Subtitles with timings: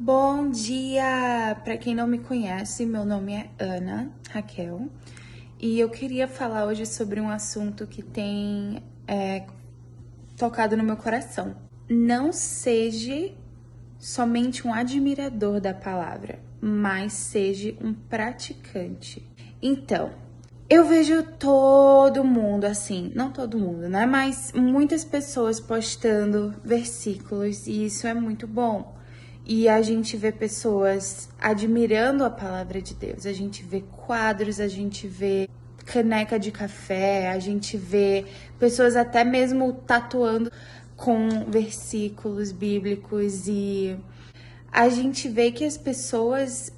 [0.00, 1.56] Bom dia!
[1.64, 4.88] Para quem não me conhece, meu nome é Ana Raquel
[5.58, 9.44] e eu queria falar hoje sobre um assunto que tem é,
[10.36, 11.56] tocado no meu coração.
[11.90, 13.32] Não seja
[13.98, 19.28] somente um admirador da palavra, mas seja um praticante.
[19.60, 20.12] Então,
[20.70, 24.06] eu vejo todo mundo assim, não todo mundo, né?
[24.06, 28.96] Mas muitas pessoas postando versículos e isso é muito bom.
[29.50, 34.68] E a gente vê pessoas admirando a palavra de Deus, a gente vê quadros, a
[34.68, 35.48] gente vê
[35.86, 38.26] caneca de café, a gente vê
[38.58, 40.52] pessoas até mesmo tatuando
[40.94, 43.96] com versículos bíblicos e
[44.70, 46.70] a gente vê que as pessoas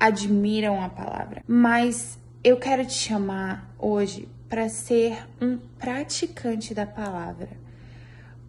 [0.00, 1.42] admiram a palavra.
[1.46, 7.50] Mas eu quero te chamar hoje para ser um praticante da palavra.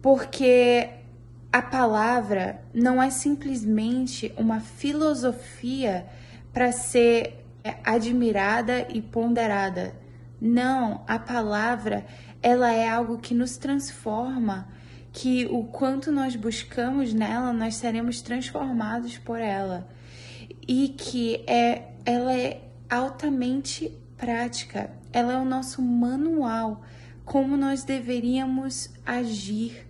[0.00, 0.88] Porque
[1.52, 6.06] a palavra não é simplesmente uma filosofia
[6.52, 9.94] para ser é, admirada e ponderada.
[10.40, 12.04] Não, a palavra,
[12.42, 14.68] ela é algo que nos transforma,
[15.12, 19.88] que o quanto nós buscamos nela, nós seremos transformados por ela.
[20.68, 24.90] E que é ela é altamente prática.
[25.12, 26.82] Ela é o nosso manual
[27.24, 29.84] como nós deveríamos agir.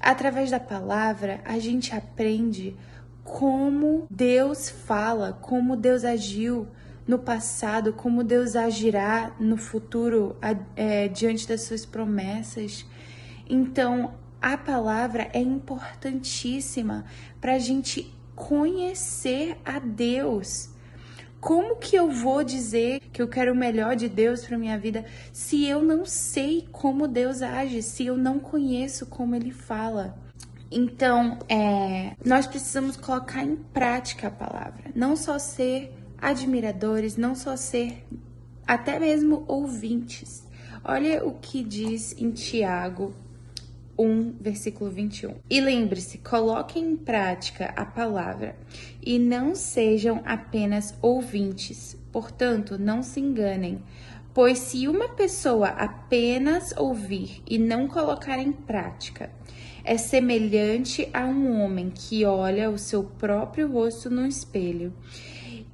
[0.00, 2.76] Através da palavra, a gente aprende
[3.24, 6.66] como Deus fala, como Deus agiu
[7.06, 10.36] no passado, como Deus agirá no futuro
[10.76, 12.86] é, diante das suas promessas.
[13.48, 17.04] Então, a palavra é importantíssima
[17.40, 20.70] para a gente conhecer a Deus.
[21.40, 25.04] Como que eu vou dizer que eu quero o melhor de Deus para minha vida
[25.32, 30.18] se eu não sei como Deus age, se eu não conheço como Ele fala?
[30.70, 37.56] Então, é, nós precisamos colocar em prática a palavra, não só ser admiradores, não só
[37.56, 38.04] ser
[38.66, 40.46] até mesmo ouvintes.
[40.84, 43.14] Olha o que diz em Tiago
[43.98, 45.34] 1, versículo 21.
[45.50, 48.56] E lembre-se, coloquem em prática a palavra
[49.04, 51.96] e não sejam apenas ouvintes.
[52.12, 53.82] Portanto, não se enganem,
[54.32, 59.30] pois se uma pessoa apenas ouvir e não colocar em prática,
[59.84, 64.92] é semelhante a um homem que olha o seu próprio rosto no espelho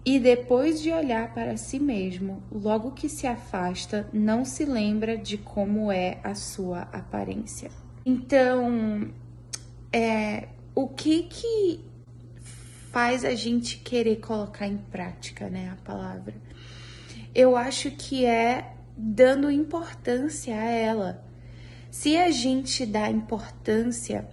[0.06, 5.38] e depois de olhar para si mesmo, logo que se afasta, não se lembra de
[5.38, 7.83] como é a sua aparência.
[8.06, 9.10] Então,
[9.92, 11.80] é, o que que
[12.90, 16.34] faz a gente querer colocar em prática, né, a palavra?
[17.34, 21.24] Eu acho que é dando importância a ela.
[21.90, 24.28] Se a gente dá importância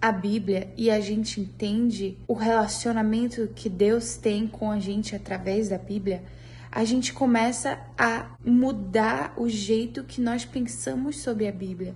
[0.00, 5.68] à Bíblia e a gente entende o relacionamento que Deus tem com a gente através
[5.68, 6.22] da Bíblia,
[6.70, 11.94] a gente começa a mudar o jeito que nós pensamos sobre a Bíblia.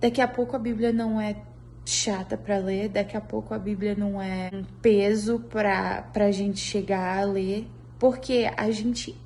[0.00, 1.36] Daqui a pouco a Bíblia não é
[1.84, 6.58] chata para ler, daqui a pouco a Bíblia não é um peso para a gente
[6.58, 7.68] chegar a ler,
[7.98, 9.16] porque a gente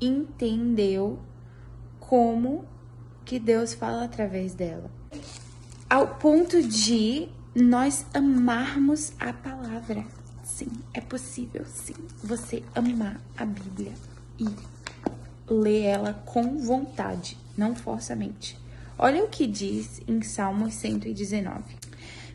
[0.00, 1.18] entendeu
[1.98, 2.64] como
[3.24, 4.90] que Deus fala através dela.
[5.90, 10.04] Ao ponto de nós amarmos a palavra.
[10.44, 13.92] Sim, é possível, sim, você amar a Bíblia
[14.38, 14.46] e
[15.48, 18.58] ler ela com vontade, não forçamente.
[18.98, 21.76] Olha o que diz em Salmos 119.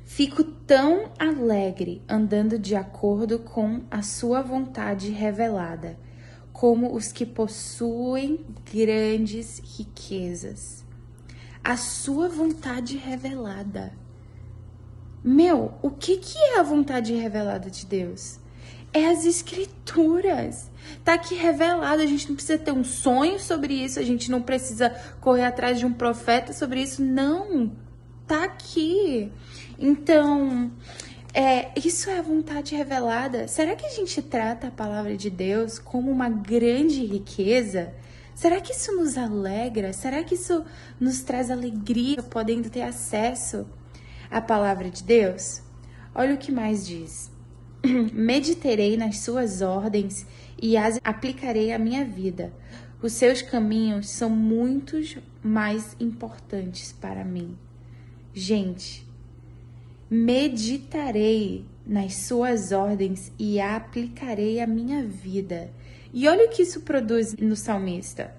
[0.05, 5.97] Fico tão alegre andando de acordo com a sua vontade revelada,
[6.53, 10.85] como os que possuem grandes riquezas.
[11.63, 13.93] A sua vontade revelada.
[15.23, 18.39] Meu, o que, que é a vontade revelada de Deus?
[18.93, 20.69] É as escrituras.
[21.03, 24.41] Tá aqui revelado, a gente não precisa ter um sonho sobre isso, a gente não
[24.41, 24.89] precisa
[25.21, 27.71] correr atrás de um profeta sobre isso, não.
[28.27, 29.31] Tá aqui.
[29.79, 30.71] Então,
[31.33, 33.47] é, isso é a vontade revelada.
[33.47, 37.93] Será que a gente trata a palavra de Deus como uma grande riqueza?
[38.35, 39.93] Será que isso nos alegra?
[39.93, 40.65] Será que isso
[40.99, 43.65] nos traz alegria podendo ter acesso
[44.29, 45.61] à palavra de Deus?
[46.13, 47.30] Olha o que mais diz.
[48.13, 50.25] Meditarei nas suas ordens
[50.61, 52.53] e as aplicarei à minha vida.
[53.01, 57.57] Os seus caminhos são muitos mais importantes para mim.
[58.33, 59.03] Gente,
[60.09, 65.71] meditarei nas suas ordens e aplicarei à minha vida.
[66.13, 68.31] E olha o que isso produz no salmista.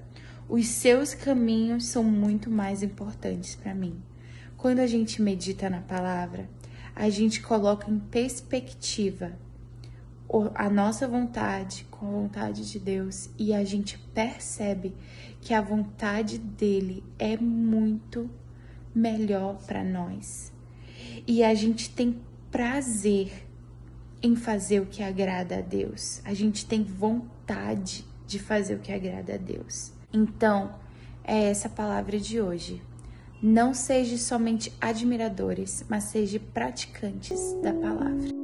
[0.49, 4.01] Os seus caminhos são muito mais importantes para mim.
[4.57, 6.49] Quando a gente medita na palavra,
[6.95, 9.33] a gente coloca em perspectiva
[10.55, 14.95] a nossa vontade com a vontade de Deus e a gente percebe
[15.41, 18.31] que a vontade dele é muito
[18.95, 20.53] melhor para nós.
[21.27, 22.19] E a gente tem
[22.51, 23.47] prazer
[24.23, 26.23] em fazer o que agrada a Deus.
[26.25, 29.93] A gente tem vontade de fazer o que agrada a Deus.
[30.13, 30.75] Então,
[31.25, 32.81] é essa palavra de hoje.
[33.43, 38.42] Não seja somente admiradores, mas seja praticantes da palavra.